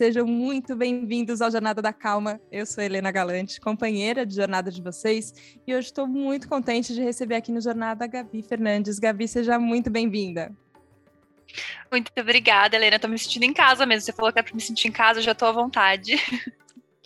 [0.00, 2.40] sejam muito bem-vindos ao Jornada da Calma.
[2.50, 7.02] Eu sou Helena Galante, companheira de jornada de vocês, e hoje estou muito contente de
[7.02, 8.98] receber aqui no Jornada a Gabi Fernandes.
[8.98, 10.56] Gabi, seja muito bem-vinda.
[11.92, 12.96] Muito obrigada, Helena.
[12.96, 14.00] Estou me sentindo em casa mesmo.
[14.00, 16.16] Você falou que é para me sentir em casa, eu já estou à vontade.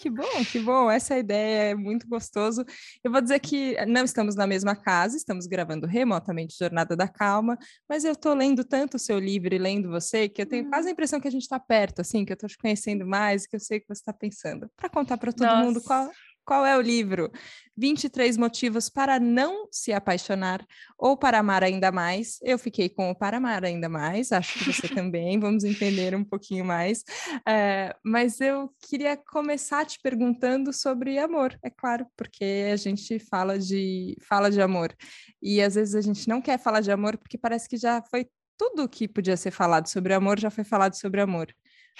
[0.04, 0.90] Que bom, que bom.
[0.90, 2.62] Essa ideia é muito gostoso.
[3.02, 7.56] Eu vou dizer que não estamos na mesma casa, estamos gravando remotamente Jornada da Calma,
[7.88, 10.88] mas eu estou lendo tanto o seu livro e lendo você que eu tenho quase
[10.88, 13.56] a impressão que a gente está perto, assim, que eu estou te conhecendo mais, que
[13.56, 14.70] eu sei o que você está pensando.
[14.76, 15.64] Para contar para todo Nossa.
[15.64, 16.10] mundo qual,
[16.44, 17.30] qual é o livro?
[17.76, 20.64] 23 motivos para não se apaixonar
[20.98, 22.38] ou para amar ainda mais.
[22.42, 26.24] Eu fiquei com o para amar ainda mais, acho que você também, vamos entender um
[26.24, 27.02] pouquinho mais.
[27.46, 33.58] É, mas eu queria começar te perguntando sobre amor, é claro, porque a gente fala
[33.58, 34.94] de, fala de amor.
[35.42, 38.26] E às vezes a gente não quer falar de amor porque parece que já foi
[38.56, 41.52] tudo que podia ser falado sobre amor, já foi falado sobre amor.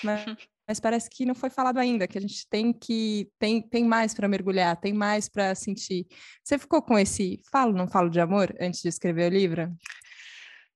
[0.03, 0.25] Mas
[0.67, 4.15] mas parece que não foi falado ainda, que a gente tem que tem, tem mais
[4.15, 6.07] para mergulhar, tem mais para sentir.
[6.43, 9.73] Você ficou com esse falo, não falo de amor antes de escrever o livro?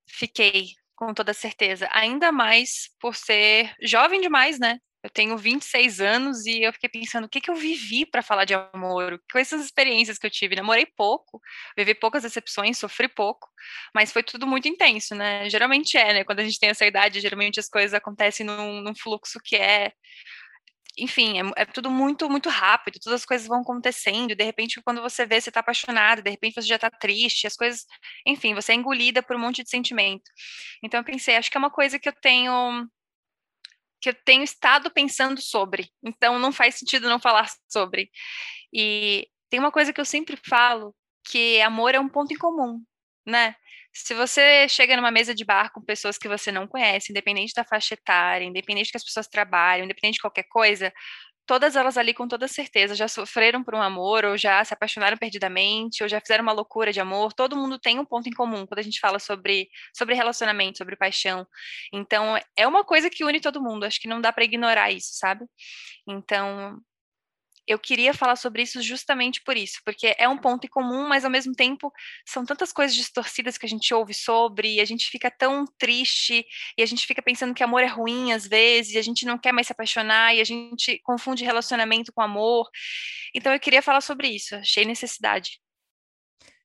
[0.06, 1.88] Fiquei, com toda certeza.
[1.92, 4.78] Ainda mais por ser jovem demais, né?
[5.02, 8.44] Eu tenho 26 anos e eu fiquei pensando o que, que eu vivi para falar
[8.44, 10.56] de amor, quais são as experiências que eu tive.
[10.56, 11.40] Namorei pouco,
[11.76, 13.48] vivi poucas decepções, sofri pouco,
[13.94, 15.48] mas foi tudo muito intenso, né?
[15.48, 16.24] Geralmente é, né?
[16.24, 19.92] Quando a gente tem essa idade, geralmente as coisas acontecem num, num fluxo que é
[20.98, 25.00] enfim, é, é, tudo muito, muito rápido, todas as coisas vão acontecendo, de repente, quando
[25.00, 27.86] você vê, você está apaixonado, de repente você já está triste, as coisas,
[28.26, 30.28] enfim, você é engolida por um monte de sentimento.
[30.82, 32.88] Então, eu pensei, acho que é uma coisa que eu tenho
[34.00, 35.90] que eu tenho estado pensando sobre.
[36.02, 38.10] Então não faz sentido não falar sobre.
[38.72, 42.82] E tem uma coisa que eu sempre falo, que amor é um ponto em comum,
[43.26, 43.54] né?
[43.92, 47.64] Se você chega numa mesa de bar com pessoas que você não conhece, independente da
[47.64, 50.92] faixa etária, independente que as pessoas trabalham, independente de qualquer coisa,
[51.48, 55.16] todas elas ali com toda certeza já sofreram por um amor, ou já se apaixonaram
[55.16, 57.32] perdidamente, ou já fizeram uma loucura de amor.
[57.32, 60.94] Todo mundo tem um ponto em comum quando a gente fala sobre, sobre relacionamento, sobre
[60.94, 61.46] paixão.
[61.92, 63.84] Então, é uma coisa que une todo mundo.
[63.84, 65.46] Acho que não dá para ignorar isso, sabe?
[66.06, 66.78] Então,
[67.68, 71.24] eu queria falar sobre isso justamente por isso, porque é um ponto em comum, mas
[71.24, 71.92] ao mesmo tempo
[72.26, 76.46] são tantas coisas distorcidas que a gente ouve sobre, e a gente fica tão triste,
[76.76, 79.36] e a gente fica pensando que amor é ruim às vezes, e a gente não
[79.36, 82.68] quer mais se apaixonar, e a gente confunde relacionamento com amor.
[83.34, 85.60] Então eu queria falar sobre isso, achei necessidade.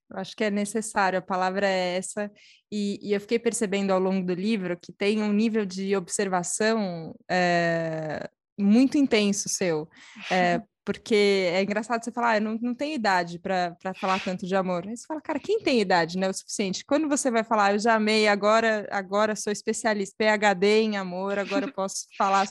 [0.10, 2.32] Eu acho que é necessário, a palavra é essa,
[2.72, 7.14] e, e eu fiquei percebendo ao longo do livro que tem um nível de observação
[7.30, 9.90] é, muito intenso seu.
[10.32, 11.16] É, porque
[11.54, 14.86] é engraçado você falar, ah, eu não, não tenho idade para falar tanto de amor.
[14.88, 16.30] Aí você fala, cara, quem tem idade, né?
[16.30, 16.86] O suficiente.
[16.86, 21.68] Quando você vai falar, eu já amei, agora, agora sou especialista, PHD em amor, agora
[21.72, 22.50] posso falar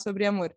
[0.00, 0.54] sobre amor.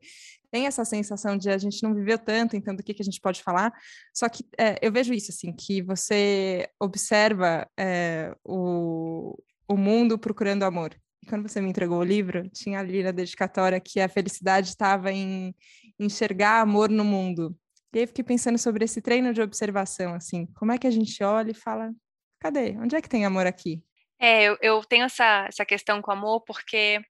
[0.51, 3.19] Tem essa sensação de a gente não viveu tanto, então do que, que a gente
[3.19, 3.73] pode falar.
[4.13, 9.35] Só que é, eu vejo isso, assim, que você observa é, o,
[9.67, 10.95] o mundo procurando amor.
[11.21, 15.11] E quando você me entregou o livro, tinha ali na dedicatória que a felicidade estava
[15.11, 15.53] em
[15.99, 17.57] enxergar amor no mundo.
[17.93, 21.23] E aí fiquei pensando sobre esse treino de observação, assim, como é que a gente
[21.23, 21.91] olha e fala,
[22.39, 22.77] cadê?
[22.77, 23.81] Onde é que tem amor aqui?
[24.19, 27.01] É, eu, eu tenho essa, essa questão com amor porque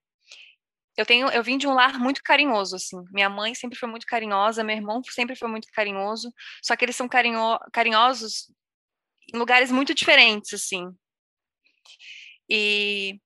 [0.95, 2.97] eu tenho, eu vim de um lar muito carinhoso, assim.
[3.11, 6.33] Minha mãe sempre foi muito carinhosa, meu irmão sempre foi muito carinhoso,
[6.63, 8.51] só que eles são carinho, carinhosos
[9.33, 10.89] em lugares muito diferentes, assim.
[12.49, 13.19] E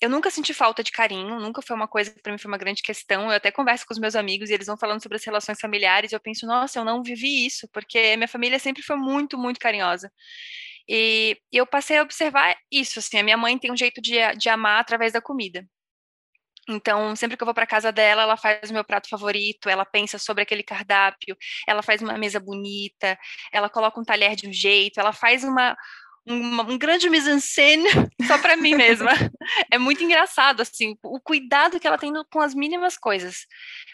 [0.00, 2.58] eu nunca senti falta de carinho, nunca foi uma coisa que para mim foi uma
[2.58, 3.30] grande questão.
[3.30, 6.12] Eu até converso com os meus amigos e eles vão falando sobre as relações familiares,
[6.12, 9.58] e eu penso, nossa, eu não vivi isso, porque minha família sempre foi muito, muito
[9.58, 10.10] carinhosa.
[10.88, 14.48] E, eu passei a observar isso, assim, a minha mãe tem um jeito de, de
[14.48, 15.66] amar através da comida.
[16.68, 19.84] Então, sempre que eu vou para casa dela, ela faz o meu prato favorito, ela
[19.84, 21.36] pensa sobre aquele cardápio,
[21.66, 23.16] ela faz uma mesa bonita,
[23.52, 25.76] ela coloca um talher de um jeito, ela faz uma,
[26.26, 27.84] um, um grande mise-en-scène
[28.26, 29.10] só para mim mesma.
[29.70, 33.46] é muito engraçado, assim, o cuidado que ela tem com as mínimas coisas.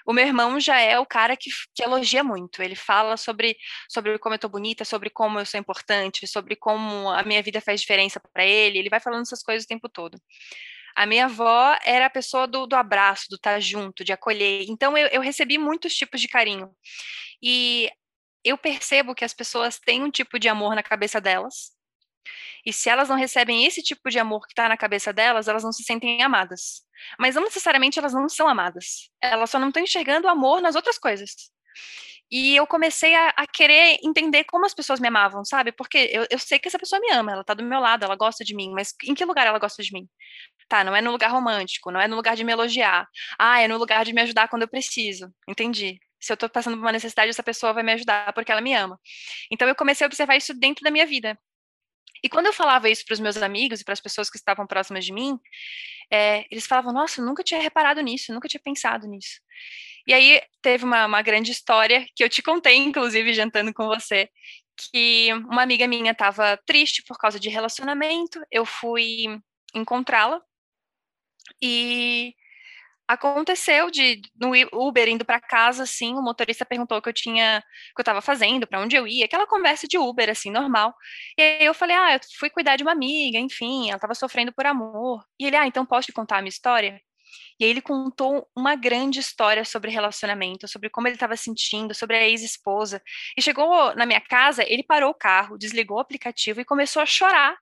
[0.07, 2.63] O meu irmão já é o cara que, que elogia muito.
[2.63, 3.57] Ele fala sobre,
[3.89, 7.61] sobre como eu tô bonita, sobre como eu sou importante, sobre como a minha vida
[7.61, 8.79] faz diferença para ele.
[8.79, 10.19] Ele vai falando essas coisas o tempo todo.
[10.95, 14.67] A minha avó era a pessoa do, do abraço, do estar tá junto, de acolher.
[14.69, 16.71] Então, eu, eu recebi muitos tipos de carinho.
[17.43, 17.91] E
[18.45, 21.73] eu percebo que as pessoas têm um tipo de amor na cabeça delas,
[22.65, 25.65] e se elas não recebem esse tipo de amor que está na cabeça delas, elas
[25.65, 26.83] não se sentem amadas.
[27.19, 29.11] Mas não necessariamente elas não são amadas.
[29.21, 31.35] Elas só não estão enxergando amor nas outras coisas.
[32.31, 35.71] E eu comecei a, a, querer entender como as pessoas me amavam, sabe?
[35.71, 38.17] Porque eu, eu sei que essa pessoa me ama, ela tá do meu lado, ela
[38.17, 40.09] gosta de mim, mas em que lugar ela gosta de mim?
[40.67, 43.07] Tá, não é no lugar romântico, não é no lugar de me elogiar.
[43.39, 45.31] Ah, é no lugar de me ajudar quando eu preciso.
[45.47, 46.01] Entendi.
[46.19, 48.73] Se eu tô passando por uma necessidade, essa pessoa vai me ajudar porque ela me
[48.73, 48.99] ama.
[49.51, 51.39] Então eu comecei a observar isso dentro da minha vida.
[52.23, 54.67] E quando eu falava isso para os meus amigos e para as pessoas que estavam
[54.67, 55.39] próximas de mim,
[56.11, 59.41] é, eles falavam: Nossa, eu nunca tinha reparado nisso, nunca tinha pensado nisso.
[60.07, 64.29] E aí teve uma, uma grande história que eu te contei, inclusive, jantando com você,
[64.77, 68.41] que uma amiga minha estava triste por causa de relacionamento.
[68.51, 69.27] Eu fui
[69.75, 70.41] encontrá-la
[71.61, 72.35] e
[73.15, 77.59] aconteceu de no Uber indo para casa assim, o motorista perguntou o que eu tinha,
[77.93, 80.95] o que eu estava fazendo, para onde eu ia, aquela conversa de Uber assim, normal.
[81.39, 84.53] E aí eu falei: "Ah, eu fui cuidar de uma amiga, enfim, ela estava sofrendo
[84.53, 85.25] por amor".
[85.41, 87.01] E ele: "Ah, então posso te contar a minha história?"
[87.61, 92.17] E aí ele contou uma grande história sobre relacionamento, sobre como ele estava sentindo, sobre
[92.17, 93.03] a ex-esposa.
[93.37, 97.07] E chegou na minha casa, ele parou o carro, desligou o aplicativo e começou a
[97.07, 97.57] chorar.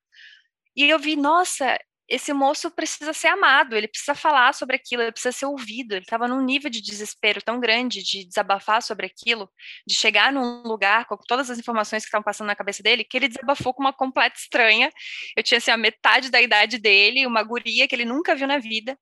[0.76, 1.78] E eu vi, nossa,
[2.10, 5.92] esse moço precisa ser amado, ele precisa falar sobre aquilo, ele precisa ser ouvido.
[5.92, 9.48] Ele estava num nível de desespero tão grande de desabafar sobre aquilo,
[9.86, 13.16] de chegar num lugar com todas as informações que estavam passando na cabeça dele, que
[13.16, 14.90] ele desabafou com uma completa estranha.
[15.36, 18.58] Eu tinha assim a metade da idade dele, uma guria que ele nunca viu na
[18.58, 18.98] vida,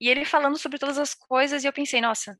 [0.00, 2.36] e ele falando sobre todas as coisas, e eu pensei, nossa,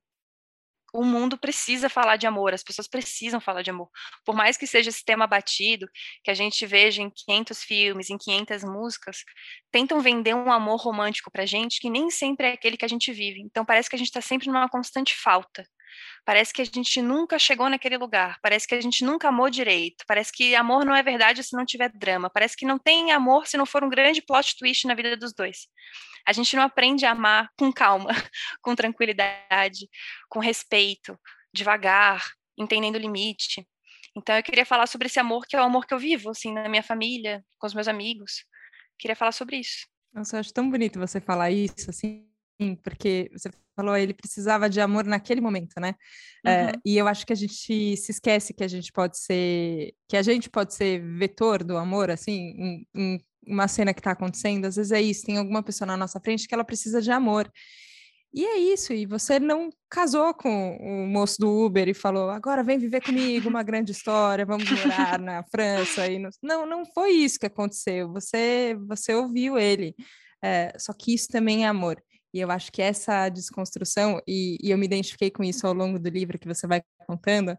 [0.92, 3.88] o mundo precisa falar de amor, as pessoas precisam falar de amor.
[4.24, 5.88] Por mais que seja esse tema batido,
[6.24, 9.24] que a gente veja em 500 filmes, em 500 músicas,
[9.70, 13.12] tentam vender um amor romântico pra gente que nem sempre é aquele que a gente
[13.12, 13.40] vive.
[13.40, 15.64] Então parece que a gente está sempre numa constante falta.
[16.24, 20.04] Parece que a gente nunca chegou naquele lugar, parece que a gente nunca amou direito,
[20.06, 23.46] parece que amor não é verdade se não tiver drama, parece que não tem amor
[23.46, 25.66] se não for um grande plot twist na vida dos dois.
[26.26, 28.08] A gente não aprende a amar com calma,
[28.62, 29.88] com tranquilidade,
[30.28, 31.18] com respeito,
[31.52, 32.24] devagar,
[32.56, 33.66] entendendo o limite.
[34.16, 36.52] Então eu queria falar sobre esse amor que é o amor que eu vivo, assim,
[36.52, 38.44] na minha família, com os meus amigos.
[38.98, 39.86] Queria falar sobre isso.
[40.12, 42.26] Nossa, eu acho tão bonito você falar isso, assim,
[42.82, 45.94] porque você falou, ele precisava de amor naquele momento, né?
[46.44, 46.50] Uhum.
[46.50, 50.16] É, e eu acho que a gente se esquece que a gente pode ser, que
[50.16, 54.66] a gente pode ser vetor do amor, assim, em, em uma cena que está acontecendo,
[54.66, 57.50] às vezes é isso, tem alguma pessoa na nossa frente que ela precisa de amor.
[58.32, 62.62] E é isso, e você não casou com o moço do Uber e falou, agora
[62.62, 66.06] vem viver comigo uma grande história, vamos morar na França.
[66.06, 66.28] E no...
[66.42, 69.94] Não, não foi isso que aconteceu, você, você ouviu ele.
[70.44, 72.02] É, só que isso também é amor.
[72.32, 75.98] E eu acho que essa desconstrução, e, e, eu me identifiquei com isso ao longo
[75.98, 77.56] do livro que você vai contando,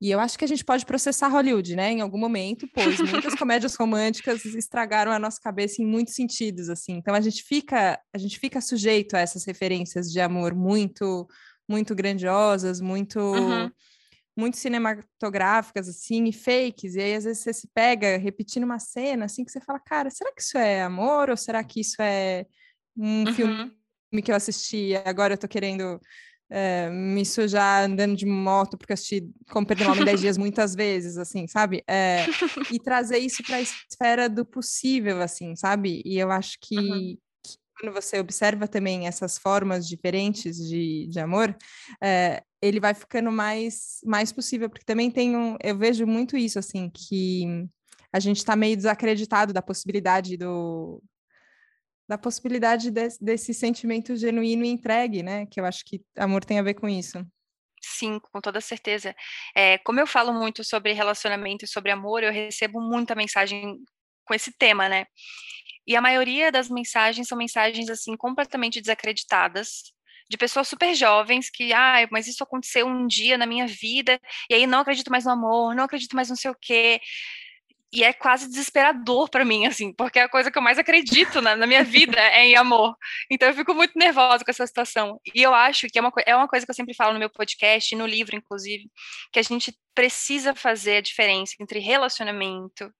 [0.00, 3.34] e eu acho que a gente pode processar Hollywood, né, em algum momento, pois muitas
[3.38, 6.94] comédias românticas estragaram a nossa cabeça em muitos sentidos, assim.
[6.94, 11.28] Então a gente fica, a gente fica sujeito a essas referências de amor muito,
[11.68, 13.20] muito grandiosas, muito.
[13.20, 13.70] Uhum
[14.38, 19.24] muito cinematográficas, assim, e fakes, e aí às vezes você se pega repetindo uma cena,
[19.24, 22.44] assim, que você fala, cara, será que isso é amor, ou será que isso é
[22.94, 23.32] um uhum.
[23.32, 25.98] filme que eu assisti, agora eu tô querendo
[26.48, 30.20] é, me sujar andando de moto, porque eu assisti Como Perder um Homem em 10
[30.20, 31.82] Dias muitas vezes, assim, sabe?
[31.88, 32.24] É,
[32.72, 36.02] e trazer isso para a esfera do possível, assim, sabe?
[36.04, 37.18] E eu acho que, uhum.
[37.42, 41.56] que, quando você observa também essas formas diferentes de, de amor,
[42.02, 45.56] é, ele vai ficando mais, mais possível, porque também tem um.
[45.62, 47.68] Eu vejo muito isso, assim, que
[48.12, 51.02] a gente está meio desacreditado da possibilidade do,
[52.08, 55.46] da possibilidade de, desse sentimento genuíno e entregue, né?
[55.46, 57.24] Que eu acho que amor tem a ver com isso.
[57.82, 59.14] Sim, com toda certeza.
[59.54, 63.78] É, como eu falo muito sobre relacionamento e sobre amor, eu recebo muita mensagem
[64.24, 65.06] com esse tema, né?
[65.86, 69.92] E a maioria das mensagens são mensagens assim completamente desacreditadas,
[70.28, 74.20] de pessoas super jovens que, ah, mas isso aconteceu um dia na minha vida,
[74.50, 77.00] e aí não acredito mais no amor, não acredito mais não sei o quê
[77.96, 81.40] e é quase desesperador para mim, assim, porque é a coisa que eu mais acredito
[81.40, 82.94] na, na, minha vida é em amor.
[83.30, 85.18] Então eu fico muito nervosa com essa situação.
[85.34, 87.30] E eu acho que é uma, é uma coisa que eu sempre falo no meu
[87.30, 88.90] podcast, no livro, inclusive,
[89.32, 92.92] que a gente precisa fazer a diferença entre relacionamento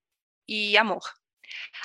[0.49, 1.03] e amor.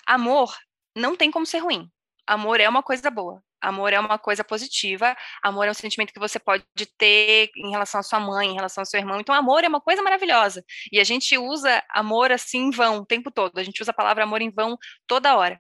[0.08, 0.56] Amor
[0.96, 1.92] não tem como ser ruim.
[2.32, 3.44] Amor é uma coisa boa.
[3.60, 6.64] Amor é uma coisa positiva, amor é um sentimento que você pode
[6.98, 9.20] ter em relação à sua mãe, em relação ao seu irmão.
[9.20, 10.64] Então, amor é uma coisa maravilhosa.
[10.94, 13.58] E a gente usa amor assim em vão o tempo todo.
[13.60, 15.60] A gente usa a palavra amor em vão toda hora.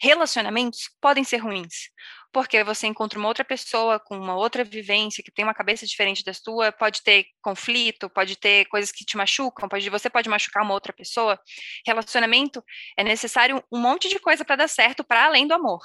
[0.00, 1.90] Relacionamentos podem ser ruins,
[2.32, 6.24] porque você encontra uma outra pessoa com uma outra vivência, que tem uma cabeça diferente
[6.24, 10.62] da sua, pode ter conflito, pode ter coisas que te machucam, pode, você pode machucar
[10.62, 11.38] uma outra pessoa.
[11.86, 12.64] Relacionamento
[12.96, 15.80] é necessário um monte de coisa para dar certo para além do amor.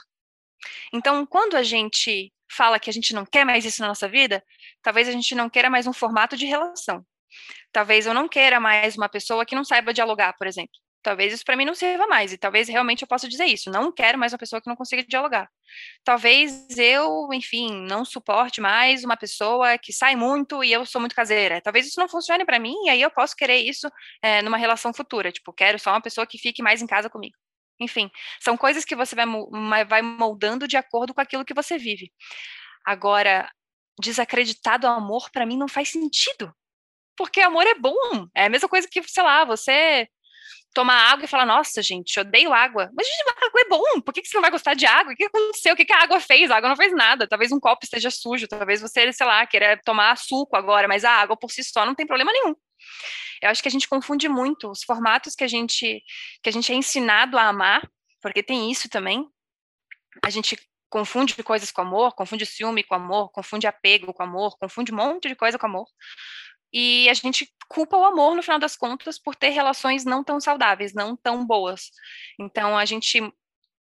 [0.93, 4.43] Então, quando a gente fala que a gente não quer mais isso na nossa vida,
[4.81, 7.05] talvez a gente não queira mais um formato de relação.
[7.71, 10.73] Talvez eu não queira mais uma pessoa que não saiba dialogar, por exemplo.
[11.03, 13.71] Talvez isso para mim não sirva mais, e talvez realmente eu possa dizer isso.
[13.71, 15.49] Não quero mais uma pessoa que não consiga dialogar.
[16.03, 21.15] Talvez eu, enfim, não suporte mais uma pessoa que sai muito e eu sou muito
[21.15, 21.59] caseira.
[21.61, 23.89] Talvez isso não funcione para mim, e aí eu posso querer isso
[24.21, 25.31] é, numa relação futura.
[25.31, 27.35] Tipo, quero só uma pessoa que fique mais em casa comigo.
[27.81, 29.25] Enfim, são coisas que você vai,
[29.85, 32.11] vai moldando de acordo com aquilo que você vive.
[32.85, 33.49] Agora,
[33.99, 36.53] desacreditar do amor, para mim, não faz sentido.
[37.17, 38.27] Porque amor é bom.
[38.35, 40.07] É a mesma coisa que, sei lá, você
[40.73, 42.89] tomar água e falar, nossa, gente, odeio água.
[42.95, 45.13] Mas gente, água é bom, por que, você não vai gostar de água?
[45.13, 45.73] O que aconteceu?
[45.73, 46.49] O que, que a água fez?
[46.49, 47.27] A água não fez nada.
[47.27, 51.11] Talvez um copo esteja sujo, talvez você, sei lá, queira tomar suco agora, mas a
[51.11, 52.55] água por si só não tem problema nenhum.
[53.41, 56.03] Eu acho que a gente confunde muito os formatos que a gente
[56.43, 57.89] que a gente é ensinado a amar,
[58.21, 59.27] porque tem isso também.
[60.23, 60.57] A gente
[60.89, 65.29] confunde coisas com amor, confunde ciúme com amor, confunde apego com amor, confunde um monte
[65.29, 65.87] de coisa com amor
[66.73, 70.39] e a gente culpa o amor no final das contas por ter relações não tão
[70.39, 71.91] saudáveis, não tão boas.
[72.39, 73.21] Então a gente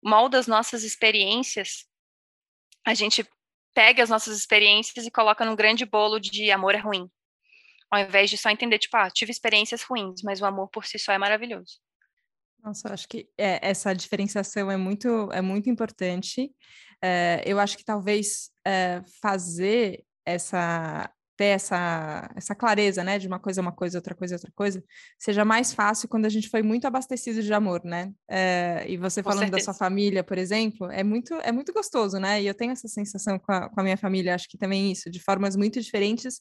[0.02, 1.84] molda as nossas experiências,
[2.86, 3.28] a gente
[3.74, 7.10] pega as nossas experiências e coloca num grande bolo de amor é ruim.
[7.90, 10.98] Ao invés de só entender, tipo, ah, tive experiências ruins, mas o amor por si
[10.98, 11.78] só é maravilhoso.
[12.62, 16.50] Nossa, eu acho que é, essa diferenciação é muito, é muito importante.
[17.02, 23.38] É, eu acho que talvez é, fazer essa ter essa, essa clareza, né, de uma
[23.38, 24.82] coisa é uma coisa, outra coisa é outra coisa,
[25.16, 28.12] seja mais fácil quando a gente foi muito abastecido de amor, né?
[28.28, 29.66] É, e você com falando certeza.
[29.68, 32.42] da sua família, por exemplo, é muito, é muito gostoso, né?
[32.42, 35.08] E eu tenho essa sensação com a, com a minha família, acho que também isso,
[35.08, 36.40] de formas muito diferentes,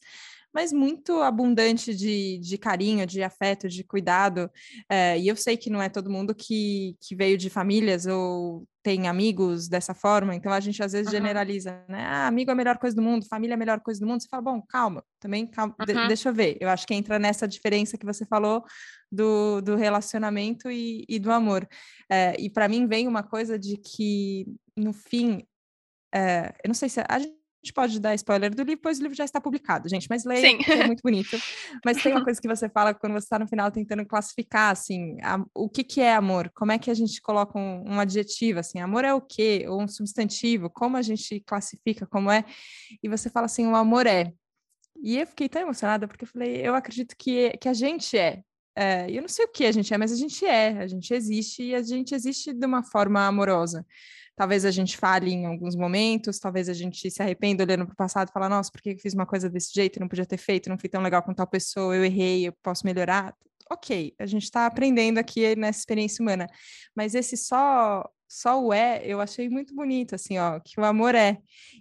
[0.54, 4.50] mas muito abundante de, de carinho, de afeto, de cuidado.
[4.90, 8.68] É, e eu sei que não é todo mundo que, que veio de famílias ou
[8.88, 11.18] tem amigos dessa forma, então a gente às vezes uhum.
[11.18, 12.06] generaliza, né?
[12.06, 14.22] Ah, amigo é a melhor coisa do mundo, família é a melhor coisa do mundo.
[14.22, 15.86] Você fala, bom, calma, também calma, uhum.
[15.86, 16.58] de, deixa eu ver.
[16.62, 18.64] Eu acho que entra nessa diferença que você falou
[19.12, 21.68] do, do relacionamento e, e do amor.
[22.10, 25.44] É, e para mim vem uma coisa de que, no fim,
[26.16, 29.02] é, eu não sei se a gente gente pode dar spoiler do livro, pois o
[29.02, 31.38] livro já está publicado, gente, mas leia, é muito bonito.
[31.84, 35.18] Mas tem uma coisa que você fala quando você está no final tentando classificar, assim,
[35.22, 36.52] a, o que, que é amor?
[36.54, 39.66] Como é que a gente coloca um, um, adjetivo, assim, amor é o quê?
[39.68, 40.70] Ou um substantivo?
[40.70, 42.46] Como a gente classifica, como é?
[43.02, 44.32] E você fala assim, o amor é.
[45.02, 48.42] E eu fiquei tão emocionada, porque eu falei, eu acredito que, que a gente é.
[48.76, 49.10] é.
[49.12, 51.64] Eu não sei o que a gente é, mas a gente é, a gente existe
[51.64, 53.86] e a gente existe de uma forma amorosa.
[54.38, 57.96] Talvez a gente fale em alguns momentos, talvez a gente se arrependa olhando para o
[57.96, 60.00] passado e fala, nossa, por que eu fiz uma coisa desse jeito?
[60.00, 62.86] Não podia ter feito, não fui tão legal com tal pessoa, eu errei, eu posso
[62.86, 63.36] melhorar.
[63.72, 66.46] Ok, a gente está aprendendo aqui nessa experiência humana.
[66.96, 71.16] Mas esse só só o é, eu achei muito bonito, assim, ó, que o amor
[71.16, 71.38] é.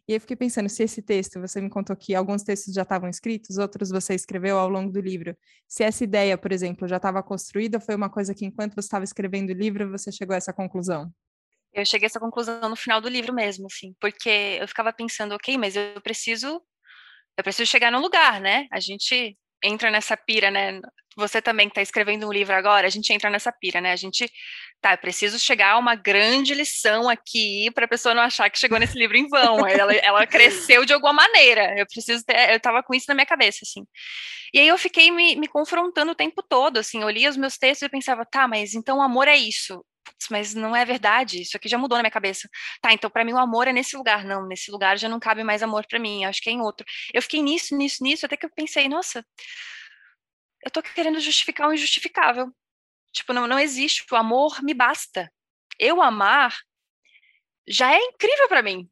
[0.08, 3.08] E eu fiquei pensando, se esse texto, você me contou que alguns textos já estavam
[3.08, 5.36] escritos, outros você escreveu ao longo do livro.
[5.68, 9.04] Se essa ideia, por exemplo, já estava construída, foi uma coisa que enquanto você estava
[9.04, 11.12] escrevendo o livro, você chegou a essa conclusão?
[11.72, 15.34] Eu cheguei a essa conclusão no final do livro mesmo, assim, porque eu ficava pensando,
[15.34, 16.62] ok, mas eu preciso,
[17.36, 18.66] eu preciso chegar num lugar, né?
[18.72, 20.80] A gente entra nessa pira, né?
[21.16, 23.92] Você também que está escrevendo um livro agora, a gente entra nessa pira, né?
[23.92, 24.30] A gente,
[24.80, 28.58] tá, eu preciso chegar a uma grande lição aqui para a pessoa não achar que
[28.58, 29.66] chegou nesse livro em vão.
[29.66, 31.74] ela, ela cresceu de alguma maneira.
[31.78, 33.86] Eu preciso ter, eu estava com isso na minha cabeça, assim.
[34.52, 37.00] E aí eu fiquei me, me confrontando o tempo todo, assim.
[37.02, 39.82] Eu lia os meus textos e pensava, tá, mas então amor é isso
[40.30, 42.48] mas não é verdade, isso aqui já mudou na minha cabeça.
[42.80, 44.24] Tá, então para mim o amor é nesse lugar.
[44.24, 46.86] Não, nesse lugar já não cabe mais amor para mim, acho que é em outro.
[47.12, 49.24] Eu fiquei nisso, nisso, nisso, até que eu pensei, nossa,
[50.64, 52.52] eu tô querendo justificar o injustificável.
[53.12, 55.30] Tipo, não, não existe, o amor me basta.
[55.78, 56.54] Eu amar
[57.68, 58.88] já é incrível para mim.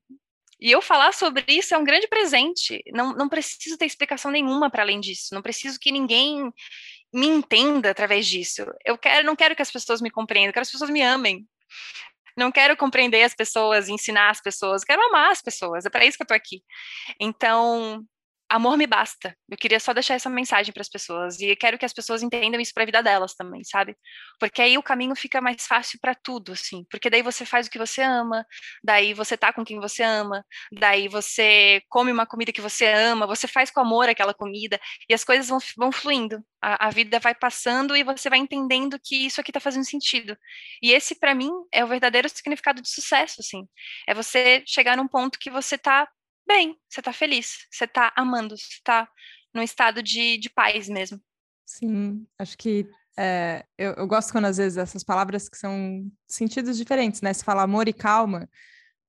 [0.61, 2.83] E eu falar sobre isso é um grande presente.
[2.93, 5.35] Não, não preciso ter explicação nenhuma para além disso.
[5.35, 6.51] Não preciso que ninguém
[7.15, 8.67] me entenda através disso.
[8.85, 11.47] Eu quero, não quero que as pessoas me compreendam, quero que as pessoas me amem.
[12.37, 15.87] Não quero compreender as pessoas, ensinar as pessoas, quero amar as pessoas.
[15.87, 16.65] É para isso que eu tô aqui.
[17.21, 18.05] Então,
[18.49, 19.37] amor me basta.
[19.49, 22.61] Eu queria só deixar essa mensagem para as pessoas e quero que as pessoas entendam
[22.61, 23.97] isso para a vida delas também, sabe?
[24.39, 26.85] Porque aí o caminho fica mais fácil para tudo, assim.
[26.91, 28.47] Porque daí você faz o que você ama,
[28.83, 33.27] daí você tá com quem você ama, daí você come uma comida que você ama,
[33.27, 36.45] você faz com amor aquela comida e as coisas vão, vão fluindo.
[36.63, 40.37] A, a vida vai passando e você vai entendendo que isso aqui está fazendo sentido.
[40.83, 43.67] E esse para mim é o verdadeiro significado de sucesso, assim.
[44.07, 46.09] É você chegar num ponto que você tá
[46.47, 49.09] bem, você tá feliz, você tá amando, você tá
[49.55, 51.21] num estado de, de paz mesmo.
[51.65, 52.87] Sim, acho que
[53.17, 57.33] é, eu, eu, gosto quando às vezes essas palavras que são sentidos diferentes, né?
[57.33, 58.49] Se fala amor e calma,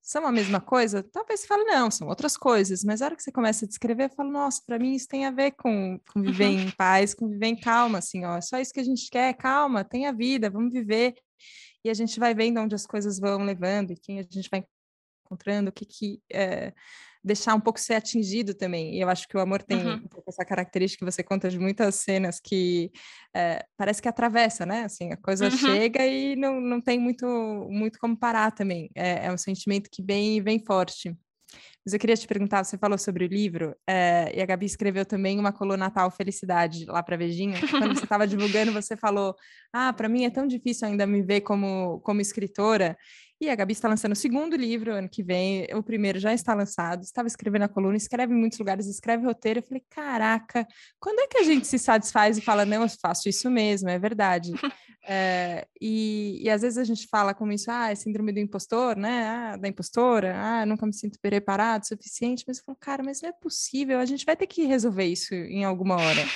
[0.00, 1.02] são a mesma coisa?
[1.02, 4.04] Talvez você fale, não, são outras coisas, mas a hora que você começa a descrever,
[4.04, 6.60] eu falo, nossa, para mim isso tem a ver com, com viver uhum.
[6.60, 9.34] em paz, com viver em calma, assim, ó, é só isso que a gente quer,
[9.34, 11.14] calma, tem a vida, vamos viver.
[11.84, 14.64] E a gente vai vendo onde as coisas vão levando e quem a gente vai
[15.24, 16.72] encontrando, o que que é,
[17.26, 18.94] deixar um pouco ser atingido também.
[18.94, 19.94] E eu acho que o amor tem uhum.
[19.94, 22.90] um pouco essa característica que você conta de muitas cenas que
[23.34, 24.84] é, parece que atravessa, né?
[24.84, 25.50] Assim, a coisa uhum.
[25.50, 27.26] chega e não, não tem muito,
[27.68, 28.88] muito como parar também.
[28.94, 31.16] É, é um sentimento que vem vem forte.
[31.84, 35.06] Mas eu queria te perguntar, você falou sobre o livro, é, e a Gabi escreveu
[35.06, 37.60] também uma coluna Natal Felicidade lá para Vejinha.
[37.70, 39.34] Quando você estava divulgando, você falou:
[39.72, 42.96] Ah, para mim é tão difícil ainda me ver como, como escritora.
[43.38, 45.66] E a Gabi está lançando o segundo livro ano que vem.
[45.74, 47.02] O primeiro já está lançado.
[47.02, 49.60] Estava escrevendo a coluna, escreve em muitos lugares, escreve roteiro.
[49.60, 50.66] Eu falei, caraca,
[50.98, 53.98] quando é que a gente se satisfaz e fala, não, eu faço isso mesmo, é
[53.98, 54.52] verdade.
[55.08, 58.96] é, e, e, às vezes a gente fala como isso, ah, é síndrome do impostor,
[58.96, 59.24] né?
[59.28, 62.44] Ah, da impostora, ah, nunca me sinto preparado, suficiente.
[62.46, 65.32] Mas eu falo, cara, mas não é possível, a gente vai ter que resolver isso
[65.32, 66.26] em alguma hora.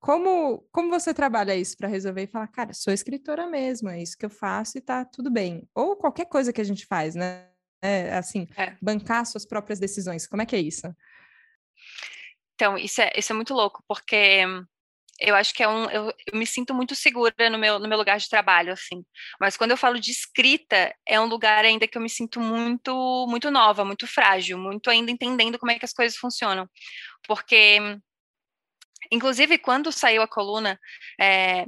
[0.00, 4.16] Como, como você trabalha isso para resolver e falar, cara, sou escritora mesmo, é isso
[4.18, 5.68] que eu faço e tá tudo bem?
[5.74, 7.48] Ou qualquer coisa que a gente faz, né?
[7.80, 8.76] É, assim, é.
[8.82, 10.26] bancar suas próprias decisões.
[10.26, 10.92] Como é que é isso?
[12.54, 14.42] Então, isso é, isso é muito louco, porque
[15.18, 15.90] eu acho que é um.
[15.90, 19.04] Eu, eu, me sinto muito segura no meu, no meu lugar de trabalho, assim.
[19.40, 23.26] Mas quando eu falo de escrita, é um lugar ainda que eu me sinto muito,
[23.28, 26.68] muito nova, muito frágil, muito ainda entendendo como é que as coisas funcionam.
[27.26, 27.78] Porque
[29.10, 30.78] Inclusive, quando saiu a coluna,
[31.20, 31.66] é,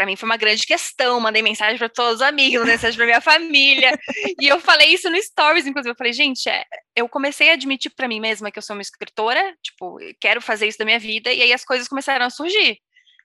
[0.00, 1.20] para mim foi uma grande questão.
[1.20, 3.98] Mandei mensagem para todos os amigos, mensagem para minha família.
[4.40, 5.92] e eu falei isso no Stories, inclusive.
[5.92, 6.64] Eu falei, gente, é,
[6.96, 10.66] eu comecei a admitir para mim mesma que eu sou uma escritora, tipo, quero fazer
[10.66, 12.78] isso da minha vida, e aí as coisas começaram a surgir.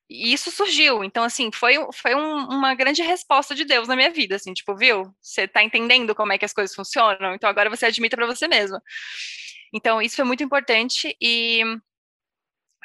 [0.10, 1.02] E isso surgiu.
[1.02, 4.76] Então, assim, foi, foi um, uma grande resposta de Deus na minha vida, assim, tipo,
[4.76, 5.06] viu?
[5.22, 8.50] Você tá entendendo como é que as coisas funcionam, então agora você admita para você
[8.50, 8.84] mesma.
[9.74, 11.62] Então, isso foi muito importante e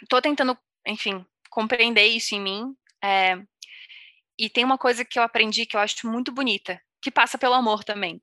[0.08, 0.56] tô tentando,
[0.86, 2.74] enfim, compreender isso em mim.
[3.02, 3.36] É,
[4.40, 7.54] e tem uma coisa que eu aprendi que eu acho muito bonita, que passa pelo
[7.54, 8.22] amor também,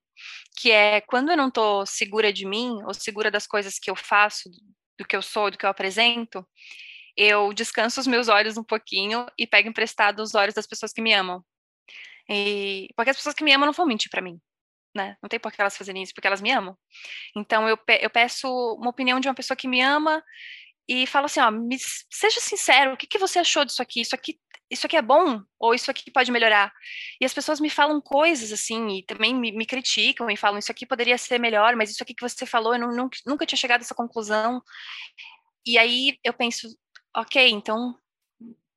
[0.60, 3.96] que é quando eu não tô segura de mim ou segura das coisas que eu
[3.96, 4.50] faço,
[5.00, 6.46] do que eu sou, do que eu apresento,
[7.16, 11.02] eu descanso os meus olhos um pouquinho e pego emprestado os olhos das pessoas que
[11.02, 11.44] me amam.
[12.30, 14.40] E, porque as pessoas que me amam não vão mentir para mim,
[14.96, 15.18] né?
[15.22, 16.78] Não tem por que elas fazerem isso, porque elas me amam.
[17.36, 18.48] Então eu, pe eu peço
[18.80, 20.24] uma opinião de uma pessoa que me ama
[20.88, 21.78] e fala assim, ó, me,
[22.12, 24.02] seja sincero, o que, que você achou disso aqui?
[24.02, 26.74] Isso aqui isso aqui é bom ou isso aqui pode melhorar?
[27.22, 30.72] E as pessoas me falam coisas assim, e também me, me criticam e falam isso
[30.72, 33.82] aqui poderia ser melhor, mas isso aqui que você falou, eu não, nunca, tinha chegado
[33.82, 34.62] a essa conclusão.
[35.66, 36.68] E aí eu penso,
[37.16, 37.96] ok, então,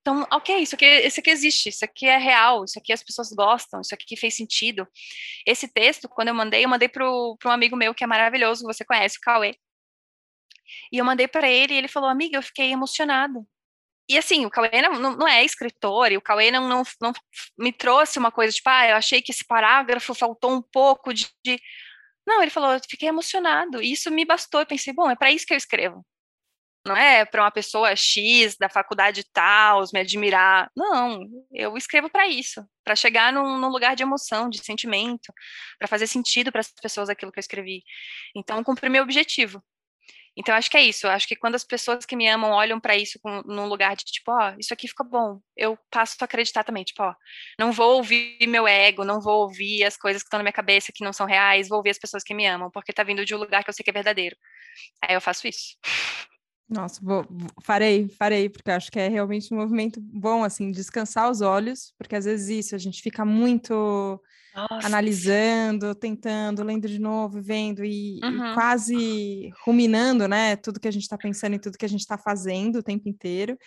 [0.01, 3.31] então, ok, isso aqui, isso aqui existe, isso aqui é real, isso aqui as pessoas
[3.33, 4.87] gostam, isso aqui fez sentido.
[5.47, 8.85] Esse texto, quando eu mandei, eu mandei para um amigo meu que é maravilhoso, você
[8.85, 9.55] conhece, o Cauê.
[10.93, 13.47] E eu mandei para ele e ele falou, amiga, eu fiquei emocionado.
[14.11, 17.13] E assim, o Cauê não, não, é escritor, e o Cauê não, não, não
[17.57, 21.29] me trouxe uma coisa tipo, ah, eu achei que esse parágrafo faltou um pouco de.
[21.45, 21.61] de...
[22.27, 23.83] Não, ele falou, eu fiquei emocionado.
[23.83, 24.61] E isso me bastou.
[24.61, 26.05] Eu pensei, bom, é para isso que eu escrevo.
[26.87, 30.71] Não é para uma pessoa X da faculdade tal me admirar.
[30.75, 31.21] Não,
[31.53, 35.33] eu escrevo para isso, para chegar num, num, lugar de emoção, de sentimento,
[35.79, 37.83] para fazer sentido para as pessoas aquilo que eu escrevi.
[38.35, 39.63] Então, cumpri meu objetivo.
[40.41, 41.07] Então, acho que é isso.
[41.07, 44.05] Acho que quando as pessoas que me amam olham para isso com, num lugar de
[44.07, 47.15] tipo, ó, oh, isso aqui ficou bom, eu passo a acreditar também, tipo, ó,
[47.59, 50.93] não vou ouvir meu ego, não vou ouvir as coisas que estão na minha cabeça
[50.95, 53.35] que não são reais, vou ouvir as pessoas que me amam, porque tá vindo de
[53.35, 54.35] um lugar que eu sei que é verdadeiro.
[55.03, 55.77] Aí eu faço isso.
[56.71, 57.27] Nossa, vou,
[57.63, 62.15] farei, farei, porque acho que é realmente um movimento bom, assim, descansar os olhos, porque
[62.15, 64.23] às vezes isso, a gente fica muito
[64.55, 64.87] nossa.
[64.87, 68.53] analisando, tentando, lendo de novo, vendo e, uhum.
[68.53, 70.55] e, quase ruminando, né?
[70.55, 73.09] Tudo que a gente está pensando e tudo que a gente está fazendo o tempo
[73.09, 73.59] inteiro.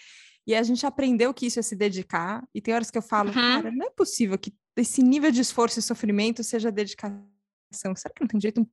[0.47, 2.41] E a gente aprendeu que isso é se dedicar.
[2.53, 3.33] E tem horas que eu falo, uhum.
[3.33, 7.21] cara, não é possível que esse nível de esforço e sofrimento seja dedicação.
[7.73, 8.67] Será que não tem jeito um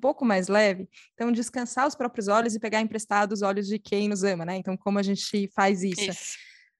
[0.00, 0.88] pouco mais leve?
[1.14, 4.56] Então, descansar os próprios olhos e pegar emprestado os olhos de quem nos ama, né?
[4.56, 6.10] Então, como a gente faz isso?
[6.10, 6.36] isso.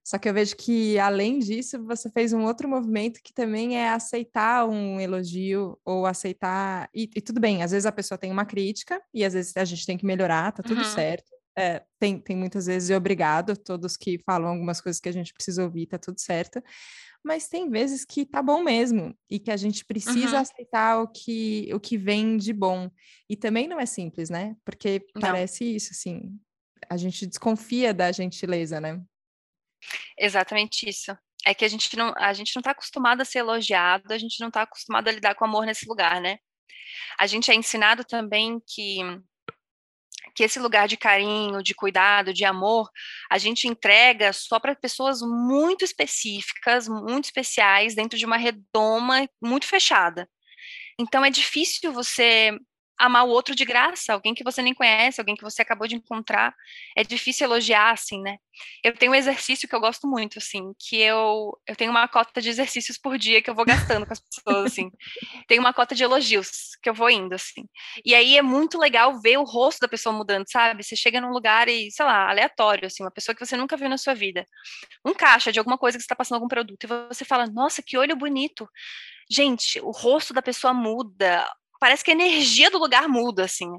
[0.06, 3.88] Só que eu vejo que, além disso, você fez um outro movimento que também é
[3.88, 6.88] aceitar um elogio ou aceitar.
[6.94, 9.64] E, e tudo bem, às vezes a pessoa tem uma crítica e às vezes a
[9.64, 10.84] gente tem que melhorar, tá tudo uhum.
[10.84, 11.28] certo.
[11.58, 15.64] É, tem, tem muitas vezes obrigado, todos que falam algumas coisas que a gente precisa
[15.64, 16.62] ouvir, tá tudo certo.
[17.24, 20.42] Mas tem vezes que tá bom mesmo e que a gente precisa uhum.
[20.42, 22.90] aceitar o que, o que vem de bom.
[23.28, 24.54] E também não é simples, né?
[24.64, 25.22] Porque não.
[25.22, 26.38] parece isso, assim,
[26.88, 29.02] a gente desconfia da gentileza, né?
[30.18, 31.16] Exatamente isso.
[31.44, 34.40] É que a gente não a gente não está acostumado a ser elogiado, a gente
[34.40, 36.38] não está acostumado a lidar com amor nesse lugar, né?
[37.18, 38.98] A gente é ensinado também que
[40.36, 42.90] que esse lugar de carinho, de cuidado, de amor,
[43.30, 49.66] a gente entrega só para pessoas muito específicas, muito especiais, dentro de uma redoma muito
[49.66, 50.28] fechada.
[50.98, 52.52] Então é difícil você
[52.98, 55.96] amar o outro de graça, alguém que você nem conhece, alguém que você acabou de
[55.96, 56.54] encontrar.
[56.96, 58.38] É difícil elogiar, assim, né?
[58.82, 62.40] Eu tenho um exercício que eu gosto muito, assim, que eu, eu tenho uma cota
[62.40, 64.90] de exercícios por dia que eu vou gastando com as pessoas, assim.
[65.46, 67.68] Tem uma cota de elogios que eu vou indo, assim.
[68.04, 70.82] E aí é muito legal ver o rosto da pessoa mudando, sabe?
[70.82, 73.88] Você chega num lugar e, sei lá, aleatório, assim, uma pessoa que você nunca viu
[73.88, 74.46] na sua vida.
[75.04, 77.82] Um caixa de alguma coisa que você está passando algum produto, e você fala, nossa,
[77.82, 78.68] que olho bonito.
[79.30, 81.46] Gente, o rosto da pessoa muda,
[81.86, 83.70] parece que a energia do lugar muda, assim.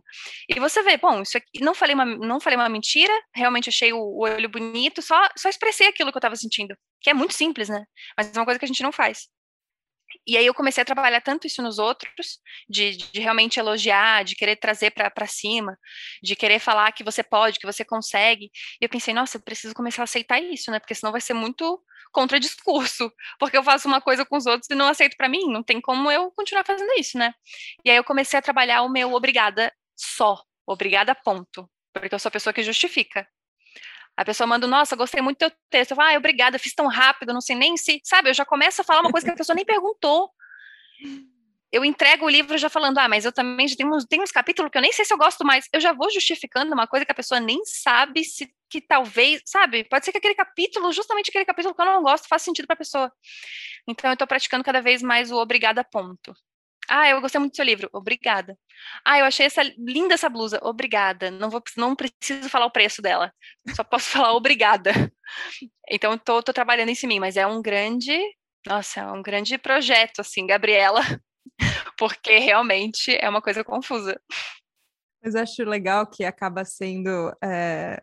[0.48, 3.92] E você vê, bom, isso aqui, não falei uma, não falei uma mentira, realmente achei
[3.92, 7.34] o, o olho bonito, só, só expressei aquilo que eu estava sentindo, que é muito
[7.34, 7.84] simples, né?
[8.16, 9.28] Mas é uma coisa que a gente não faz.
[10.26, 14.36] E aí eu comecei a trabalhar tanto isso nos outros, de, de realmente elogiar, de
[14.36, 15.78] querer trazer para cima,
[16.24, 18.52] de querer falar que você pode, que você consegue.
[18.82, 20.80] E eu pensei, nossa, eu preciso começar a aceitar isso, né?
[20.80, 24.76] Porque senão vai ser muito contradiscurso, porque eu faço uma coisa com os outros e
[24.76, 27.34] não aceito para mim, não tem como eu continuar fazendo isso, né?
[27.86, 32.30] E aí eu comecei a trabalhar o meu obrigada só, obrigada ponto, porque eu sou
[32.30, 33.28] a pessoa que justifica.
[34.18, 35.92] A pessoa manda, nossa, gostei muito do teu texto.
[35.92, 38.02] Eu falo, ah, obrigada, fiz tão rápido, não sei nem se.
[38.04, 40.32] Sabe, eu já começo a falar uma coisa que a pessoa nem perguntou.
[41.72, 44.72] Eu entrego o livro já falando, ah, mas eu também já tenho uns, uns capítulos
[44.72, 45.68] que eu nem sei se eu gosto mais.
[45.72, 49.84] Eu já vou justificando uma coisa que a pessoa nem sabe se que talvez, sabe,
[49.86, 52.74] pode ser que aquele capítulo, justamente aquele capítulo que eu não gosto, faça sentido para
[52.74, 53.12] a pessoa.
[53.88, 56.36] Então eu estou praticando cada vez mais o obrigada ponto.
[56.90, 57.90] Ah, eu gostei muito do seu livro.
[57.94, 58.58] Obrigada.
[59.06, 60.60] Ah, eu achei essa linda essa blusa.
[60.64, 61.30] Obrigada.
[61.32, 63.34] Não vou, não preciso falar o preço dela.
[63.76, 64.92] Só posso falar obrigada.
[65.90, 68.18] Então, estou trabalhando em mim, mas é um grande,
[68.66, 71.02] nossa, é um grande projeto, assim, Gabriela,
[71.98, 74.20] porque realmente é uma coisa confusa.
[75.24, 78.02] Mas acho legal que acaba sendo é,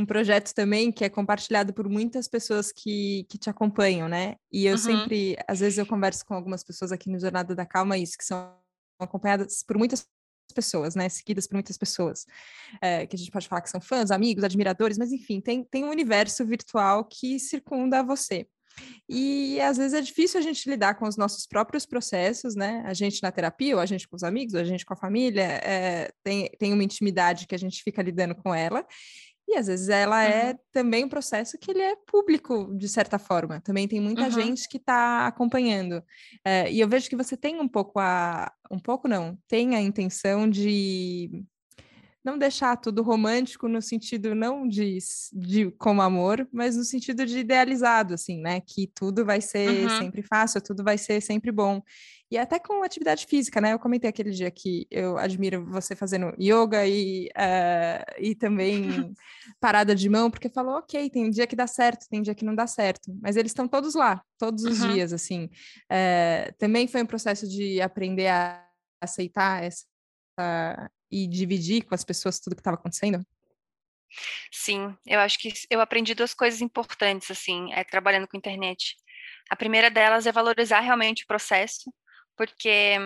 [0.00, 4.36] um projeto também que é compartilhado por muitas pessoas que, que te acompanham, né?
[4.50, 4.78] E eu uhum.
[4.78, 8.24] sempre, às vezes eu converso com algumas pessoas aqui no Jornada da Calma, isso, que
[8.24, 8.54] são
[8.98, 10.06] acompanhadas por muitas
[10.54, 11.08] pessoas, né?
[11.08, 12.24] Seguidas por muitas pessoas,
[12.80, 15.84] é, que a gente pode falar que são fãs, amigos, admiradores, mas enfim, tem, tem
[15.84, 18.46] um universo virtual que circunda você.
[19.08, 22.82] E às vezes é difícil a gente lidar com os nossos próprios processos, né?
[22.86, 24.96] A gente na terapia, ou a gente com os amigos, ou a gente com a
[24.96, 28.86] família, é, tem, tem uma intimidade que a gente fica lidando com ela.
[29.50, 30.58] E às vezes ela é uhum.
[30.70, 33.60] também um processo que ele é público, de certa forma.
[33.60, 34.30] Também tem muita uhum.
[34.30, 36.04] gente que está acompanhando.
[36.44, 38.52] É, e eu vejo que você tem um pouco a.
[38.70, 41.44] Um pouco não, tem a intenção de
[42.24, 44.98] não deixar tudo romântico no sentido não de,
[45.32, 48.60] de como amor, mas no sentido de idealizado, assim, né?
[48.60, 49.98] Que tudo vai ser uhum.
[49.98, 51.82] sempre fácil, tudo vai ser sempre bom.
[52.30, 53.72] E até com atividade física, né?
[53.72, 59.12] Eu comentei aquele dia que eu admiro você fazendo yoga e, uh, e também
[59.60, 62.54] parada de mão, porque falou, ok, tem dia que dá certo, tem dia que não
[62.54, 64.92] dá certo, mas eles estão todos lá, todos os uhum.
[64.92, 65.46] dias, assim.
[65.90, 68.64] Uh, também foi um processo de aprender a
[69.00, 69.88] aceitar essa
[71.10, 73.24] e dividir com as pessoas tudo que estava acontecendo?
[74.50, 78.96] Sim, eu acho que eu aprendi duas coisas importantes, assim, é, trabalhando com internet.
[79.48, 81.92] A primeira delas é valorizar realmente o processo,
[82.40, 82.96] porque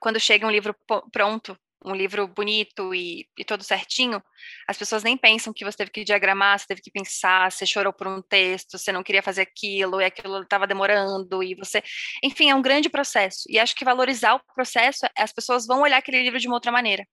[0.00, 0.74] quando chega um livro
[1.12, 4.20] pronto, um livro bonito e, e, todo certinho,
[4.66, 7.92] as pessoas nem pensam que você teve que diagramar, você teve que pensar, você chorou
[7.92, 11.84] por um texto, você não queria fazer aquilo, e aquilo estava demorando, e você.
[12.20, 13.44] Enfim, é um grande processo.
[13.48, 16.72] E acho que valorizar o processo, as pessoas vão olhar aquele livro de uma outra
[16.72, 17.06] maneira.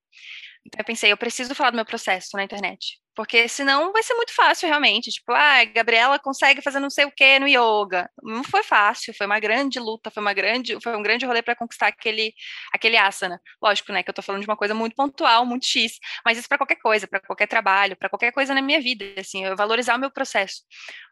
[0.66, 3.00] Então eu pensei, eu preciso falar do meu processo na internet.
[3.14, 5.12] Porque senão vai ser muito fácil, realmente.
[5.12, 8.10] Tipo, ah, Gabriela consegue fazer não sei o que no yoga.
[8.24, 11.56] Não foi fácil, foi uma grande luta, foi uma grande, foi um grande rolê para
[11.56, 12.34] conquistar aquele,
[12.74, 13.42] aquele asana.
[13.62, 16.48] Lógico, né, que eu tô falando de uma coisa muito pontual, muito X, mas isso
[16.48, 19.96] para qualquer coisa, para qualquer trabalho, para qualquer coisa na minha vida, assim, eu valorizar
[19.96, 20.62] o meu processo,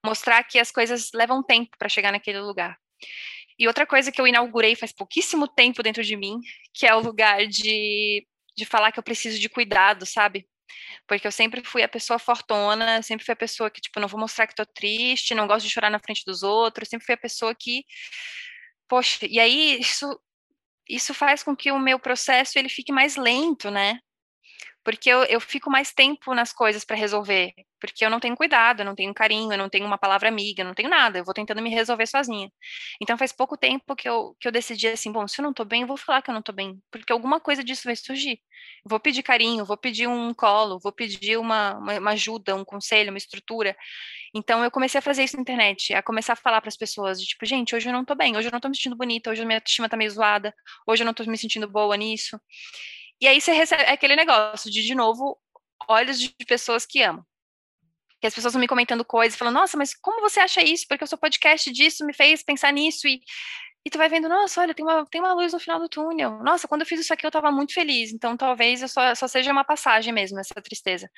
[0.06, 2.78] mostrar que as coisas levam tempo para chegar naquele lugar.
[3.58, 6.40] E outra coisa que eu inaugurei faz pouquíssimo tempo dentro de mim,
[6.74, 8.26] que é o lugar de
[8.60, 10.48] de falar que eu preciso de cuidado, sabe?
[11.08, 14.19] Porque eu sempre fui a pessoa fortona, sempre fui a pessoa que, tipo, não vou
[14.19, 17.17] mostrar que tô triste, não gosto de chorar na frente dos outros, sempre fui a
[17.17, 17.84] pessoa que,
[18.88, 20.19] poxa, e aí isso,
[20.88, 24.00] isso faz com que o meu processo ele fique mais lento, né?
[24.84, 28.82] Porque eu, eu fico mais tempo nas coisas para resolver, porque eu não tenho cuidado,
[28.82, 31.26] eu não tenho carinho, eu não tenho uma palavra amiga, eu não tenho nada, eu
[31.26, 32.50] vou tentando me resolver sozinha.
[33.02, 35.65] Então faz pouco tempo que eu, que eu decidi assim, bom, se eu não tô
[35.65, 38.39] bem, eu vou falar que eu não tô bem, porque alguma coisa disso vai surgir.
[38.86, 43.12] vou pedir carinho, vou pedir um colo, vou pedir uma, uma, uma ajuda, um conselho,
[43.12, 43.76] uma estrutura.
[44.34, 47.20] Então eu comecei a fazer isso na internet, a começar a falar para as pessoas,
[47.20, 49.32] de tipo, gente, hoje eu não tô bem, hoje eu não tô me sentindo bonita,
[49.32, 50.54] hoje a minha autoestima tá meio zoada,
[50.88, 52.39] hoje eu não tô me sentindo boa nisso.
[53.21, 55.38] E aí você recebe aquele negócio de, de novo,
[55.88, 57.25] olhos de pessoas que amam.
[58.21, 60.86] Que as pessoas vão me comentando coisas, falando, nossa, mas como você acha isso?
[60.88, 63.08] Porque o seu podcast disso me fez pensar nisso.
[63.08, 63.21] E,
[63.86, 66.43] e tu vai vendo, nossa, olha, tem uma, tem uma luz no final do túnel.
[66.43, 68.12] Nossa, quando eu fiz isso aqui, eu estava muito feliz.
[68.12, 71.10] Então, talvez eu só, só seja uma passagem mesmo, essa tristeza.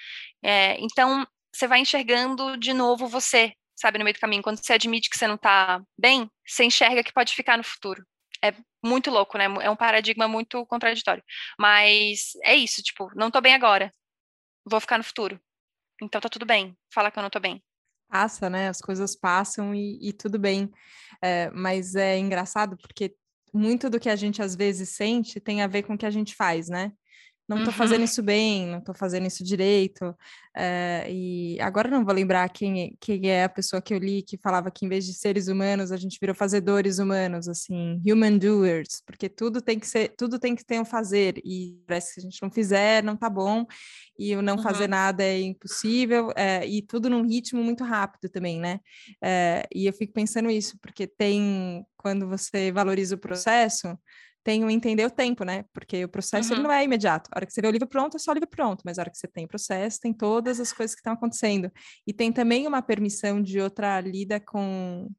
[0.43, 4.43] É, então, você vai enxergando de novo você, sabe, no meio do caminho.
[4.43, 8.03] Quando você admite que você não está bem, você enxerga que pode ficar no futuro.
[8.43, 9.45] É muito louco, né?
[9.61, 11.23] É um paradigma muito contraditório.
[11.59, 13.93] Mas é isso, tipo, não tô bem agora.
[14.65, 15.39] Vou ficar no futuro.
[16.01, 16.75] Então tá tudo bem.
[16.93, 17.63] Fala que eu não tô bem.
[18.09, 18.67] Passa, né?
[18.67, 20.69] As coisas passam e, e tudo bem.
[21.21, 23.15] É, mas é engraçado porque
[23.53, 26.11] muito do que a gente às vezes sente tem a ver com o que a
[26.11, 26.91] gente faz, né?
[27.51, 27.77] Não estou uhum.
[27.77, 30.05] fazendo isso bem, não estou fazendo isso direito.
[30.57, 34.37] Uh, e agora não vou lembrar quem, quem é a pessoa que eu li que
[34.37, 39.01] falava que em vez de seres humanos, a gente virou fazedores humanos, assim, human doers,
[39.05, 42.19] porque tudo tem que ser, tudo tem que ter um fazer, e parece que se
[42.19, 43.65] a gente não fizer, não tá bom,
[44.17, 44.63] e o não uhum.
[44.63, 48.79] fazer nada é impossível, é, e tudo num ritmo muito rápido também, né?
[49.21, 53.97] É, e eu fico pensando isso, porque tem, quando você valoriza o processo,
[54.43, 55.65] tem o entender o tempo, né?
[55.73, 56.55] Porque o processo uhum.
[56.55, 57.29] ele não é imediato.
[57.31, 59.03] A hora que você vê o livro pronto, é só o livro pronto, mas a
[59.03, 61.71] hora que você tem processo, tem todas as coisas que estão acontecendo.
[62.05, 65.09] E tem também uma permissão de outra lida com,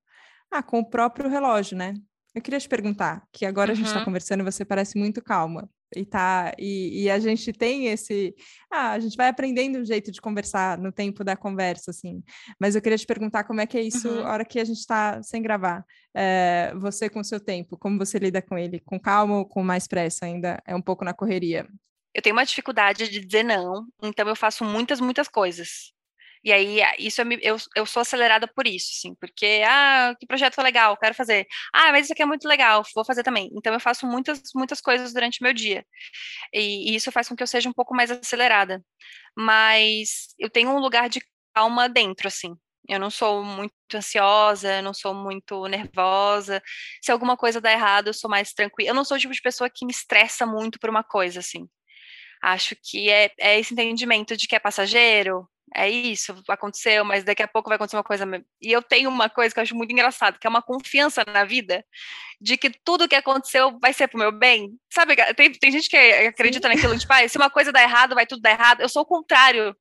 [0.50, 1.94] ah, com o próprio relógio, né?
[2.35, 3.72] Eu queria te perguntar, que agora uhum.
[3.72, 5.68] a gente está conversando e você parece muito calma.
[5.94, 8.35] E, tá, e, e, a gente tem esse.
[8.70, 12.22] Ah, a gente vai aprendendo um jeito de conversar no tempo da conversa, assim.
[12.61, 14.26] Mas eu queria te perguntar como é que é isso uhum.
[14.26, 15.85] a hora que a gente está sem gravar.
[16.14, 18.81] É, você com o seu tempo, como você lida com ele?
[18.81, 20.62] Com calma ou com mais pressa ainda?
[20.66, 21.66] É um pouco na correria?
[22.14, 25.92] Eu tenho uma dificuldade de dizer não, então eu faço muitas, muitas coisas.
[26.44, 30.61] E aí, isso eu, eu, eu sou acelerada por isso, sim, porque, ah, que projeto
[30.61, 31.46] legal, quero fazer.
[31.72, 33.48] Ah, mas isso aqui é muito legal, vou fazer também.
[33.55, 35.85] Então, eu faço muitas, muitas coisas durante o meu dia.
[36.52, 38.83] E, e isso faz com que eu seja um pouco mais acelerada.
[39.37, 41.22] Mas eu tenho um lugar de
[41.55, 42.57] calma dentro, assim.
[42.88, 46.62] Eu não sou muito ansiosa, eu não sou muito nervosa.
[47.02, 48.90] Se alguma coisa dá errado, eu sou mais tranquila.
[48.90, 51.68] Eu não sou o tipo de pessoa que me estressa muito por uma coisa, assim.
[52.42, 57.42] Acho que é, é esse entendimento de que é passageiro, é isso, aconteceu, mas daqui
[57.42, 58.24] a pouco vai acontecer uma coisa.
[58.61, 61.44] E eu tenho uma coisa que eu acho muito engraçada, que é uma confiança na
[61.44, 61.85] vida,
[62.40, 64.70] de que tudo que aconteceu vai ser pro meu bem.
[64.92, 66.74] Sabe, tem, tem gente que acredita Sim.
[66.74, 68.80] naquilo, tipo, ah, se uma coisa dá errado, vai tudo dar errado.
[68.80, 69.76] Eu sou o contrário.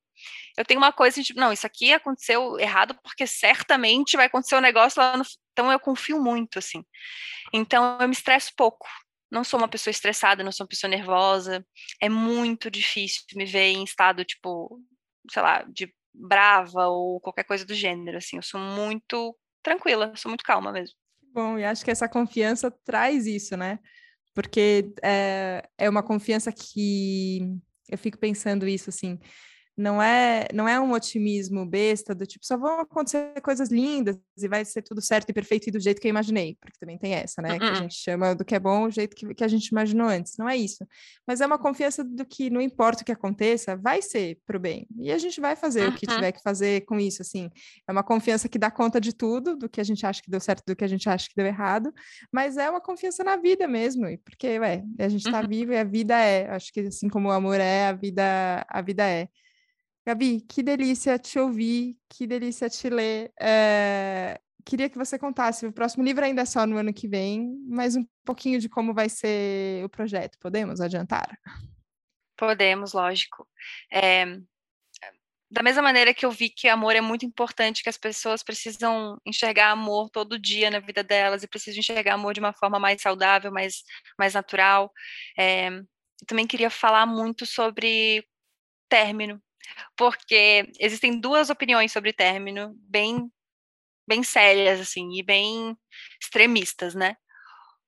[0.58, 4.62] Eu tenho uma coisa, tipo, não, isso aqui aconteceu errado porque certamente vai acontecer um
[4.62, 5.24] negócio lá no...
[5.54, 6.84] Então eu confio muito, assim.
[7.54, 8.88] Então eu me estresso pouco.
[9.32, 11.66] Não sou uma pessoa estressada, não sou uma pessoa nervosa.
[12.02, 14.78] É muito difícil me ver em estado, tipo,
[15.30, 18.38] sei lá, de brava ou qualquer coisa do gênero, assim.
[18.38, 20.96] Eu sou muito tranquila, sou muito calma mesmo.
[21.34, 23.80] Bom, e acho que essa confiança traz isso, né?
[24.34, 27.40] Porque é, é uma confiança que
[27.90, 29.20] eu fico pensando isso, assim,
[29.78, 34.48] não é não é um otimismo besta do tipo só vão acontecer coisas lindas e
[34.48, 37.14] vai ser tudo certo e perfeito e do jeito que eu imaginei, porque também tem
[37.14, 37.54] essa, né?
[37.54, 37.60] Uh -uh.
[37.60, 40.08] Que a gente chama do que é bom o jeito que, que a gente imaginou
[40.08, 40.38] antes.
[40.38, 40.86] Não é isso.
[41.26, 44.88] Mas é uma confiança do que não importa o que aconteça, vai ser pro bem.
[45.00, 45.96] E a gente vai fazer uh -huh.
[45.96, 47.50] o que tiver que fazer com isso, assim.
[47.88, 50.40] É uma confiança que dá conta de tudo, do que a gente acha que deu
[50.40, 51.94] certo, do que a gente acha que deu errado,
[52.32, 55.48] mas é uma confiança na vida mesmo, porque, ué, a gente tá -huh.
[55.48, 56.50] vivo e a vida é.
[56.50, 59.28] Acho que assim como o amor é, a vida, a vida é.
[60.06, 63.32] Gabi, que delícia te ouvir, que delícia te ler.
[63.40, 67.56] É, queria que você contasse, o próximo livro ainda é só no ano que vem,
[67.68, 70.38] mas um pouquinho de como vai ser o projeto.
[70.40, 71.38] Podemos adiantar?
[72.36, 73.48] Podemos, lógico.
[73.92, 74.26] É,
[75.52, 79.20] da mesma maneira que eu vi que amor é muito importante, que as pessoas precisam
[79.26, 83.02] enxergar amor todo dia na vida delas e precisam enxergar amor de uma forma mais
[83.02, 83.84] saudável, mais,
[84.18, 84.92] mais natural.
[85.38, 85.70] É,
[86.26, 88.26] também queria falar muito sobre
[88.88, 89.42] término,
[89.98, 93.32] porque existem duas opiniões sobre término bem
[94.08, 95.78] bem sérias assim e bem
[96.22, 97.16] extremistas, né?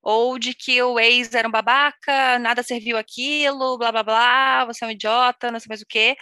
[0.02, 4.84] Ou de que o ex era um babaca, nada serviu aquilo, blá blá blá, você
[4.84, 6.16] é um idiota, não sei mais o quê,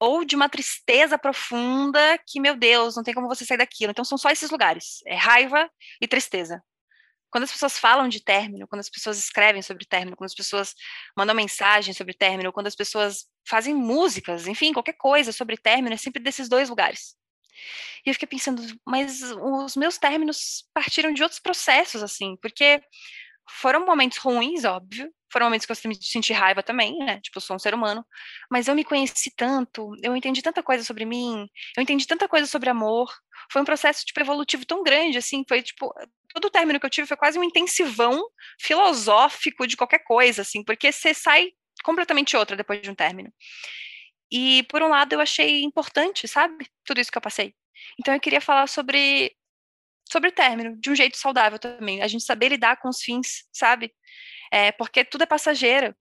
[0.00, 3.92] ou de uma tristeza profunda que, meu Deus, não tem como você sair daquilo.
[3.92, 6.62] Então são só esses lugares, é raiva e tristeza.
[7.30, 10.74] Quando as pessoas falam de término, quando as pessoas escrevem sobre término, quando as pessoas
[11.16, 15.98] mandam mensagem sobre término, quando as pessoas fazem músicas, enfim, qualquer coisa sobre término, é
[15.98, 17.16] sempre desses dois lugares.
[18.04, 22.82] E eu fiquei pensando, mas os meus términos partiram de outros processos, assim, porque
[23.48, 27.20] foram momentos ruins, óbvio, foram momentos que eu senti raiva também, né?
[27.20, 28.04] Tipo, eu sou um ser humano,
[28.50, 32.46] mas eu me conheci tanto, eu entendi tanta coisa sobre mim, eu entendi tanta coisa
[32.46, 33.12] sobre amor.
[33.50, 35.92] Foi um processo, tipo, evolutivo tão grande, assim, foi, tipo,
[36.34, 38.22] todo o término que eu tive foi quase um intensivão
[38.60, 43.32] filosófico de qualquer coisa, assim, porque você sai completamente outra depois de um término.
[44.30, 46.66] E, por um lado, eu achei importante, sabe?
[46.84, 47.54] Tudo isso que eu passei.
[48.00, 49.34] Então, eu queria falar sobre
[50.10, 52.02] sobre término, de um jeito saudável também.
[52.02, 53.92] A gente saber lidar com os fins, sabe?
[54.52, 55.94] É, porque tudo é passageiro.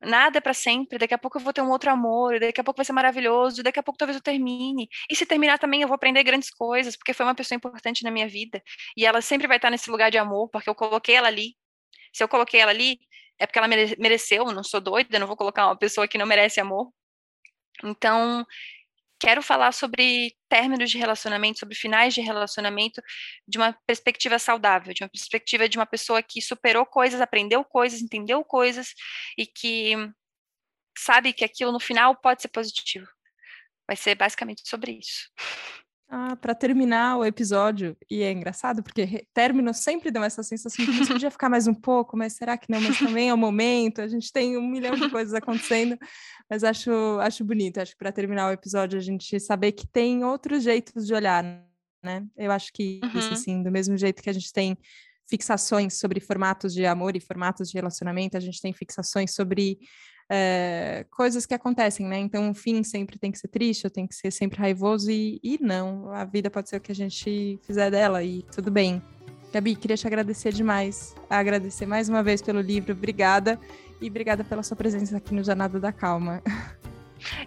[0.00, 0.98] Nada é para sempre.
[0.98, 3.62] Daqui a pouco eu vou ter um outro amor, daqui a pouco vai ser maravilhoso,
[3.62, 4.88] daqui a pouco talvez eu termine.
[5.10, 8.10] E se terminar também eu vou aprender grandes coisas, porque foi uma pessoa importante na
[8.10, 8.62] minha vida.
[8.96, 11.56] E ela sempre vai estar nesse lugar de amor, porque eu coloquei ela ali.
[12.12, 12.98] Se eu coloquei ela ali,
[13.38, 16.26] é porque ela mereceu, eu não sou doida, não vou colocar uma pessoa que não
[16.26, 16.92] merece amor.
[17.84, 18.44] Então,
[19.20, 23.02] quero falar sobre términos de relacionamento, sobre finais de relacionamento,
[23.46, 28.00] de uma perspectiva saudável, de uma perspectiva de uma pessoa que superou coisas, aprendeu coisas,
[28.00, 28.94] entendeu coisas
[29.36, 29.94] e que
[30.96, 33.06] sabe que aquilo no final pode ser positivo.
[33.86, 35.30] Vai ser basicamente sobre isso.
[36.10, 40.90] Ah, para terminar o episódio, e é engraçado, porque términos sempre dão essa sensação de
[40.90, 42.80] que podia ficar mais um pouco, mas será que não?
[42.80, 45.98] Mas também é o momento, a gente tem um milhão de coisas acontecendo,
[46.48, 46.90] mas acho,
[47.20, 51.06] acho bonito, acho que para terminar o episódio a gente saber que tem outros jeitos
[51.06, 51.44] de olhar,
[52.02, 52.26] né?
[52.38, 53.18] Eu acho que uhum.
[53.18, 54.78] isso, assim, do mesmo jeito que a gente tem
[55.28, 59.78] fixações sobre formatos de amor e formatos de relacionamento, a gente tem fixações sobre
[60.30, 62.18] é, coisas que acontecem, né?
[62.18, 65.40] Então, o fim sempre tem que ser triste, ou tem que ser sempre raivoso, e,
[65.42, 69.02] e não, a vida pode ser o que a gente fizer dela, e tudo bem.
[69.52, 73.58] Gabi, queria te agradecer demais, agradecer mais uma vez pelo livro, obrigada,
[74.00, 76.42] e obrigada pela sua presença aqui no Jornada da Calma.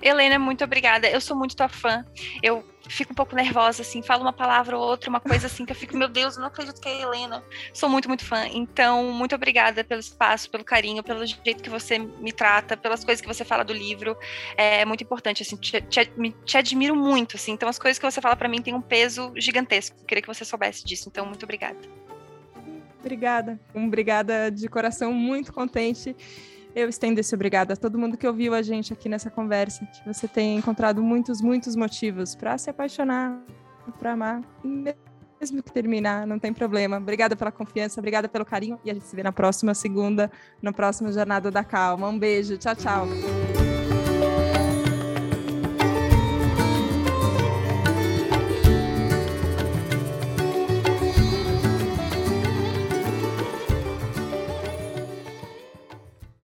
[0.02, 1.10] Helena, muito obrigada.
[1.10, 2.06] Eu sou muito tua fã.
[2.42, 5.72] Eu fico um pouco nervosa, assim, falo uma palavra ou outra, uma coisa assim, que
[5.72, 7.44] eu fico, meu Deus, eu não acredito que é a Helena.
[7.74, 8.48] Sou muito, muito fã.
[8.48, 13.22] Então, muito obrigada pelo espaço, pelo carinho, pelo jeito que você me trata, pelas coisas
[13.22, 14.18] que você fala do livro.
[14.58, 16.12] É muito importante, assim, te, te,
[16.46, 17.54] te admiro muito, assim.
[17.54, 19.96] Então, as coisas que você fala para mim têm um peso gigantesco.
[20.06, 21.08] Queria que você soubesse disso.
[21.08, 21.80] Então, muito obrigada.
[23.00, 23.60] Obrigada.
[23.74, 26.16] Obrigada de coração, muito contente
[26.76, 30.06] eu estendo esse obrigado a todo mundo que ouviu a gente aqui nessa conversa, que
[30.06, 33.40] você tenha encontrado muitos, muitos motivos para se apaixonar,
[34.00, 36.98] para amar, mesmo que terminar, não tem problema.
[36.98, 40.32] Obrigada pela confiança, obrigada pelo carinho e a gente se vê na próxima segunda,
[40.62, 42.08] na próxima Jornada da Calma.
[42.08, 43.71] Um beijo, tchau, tchau.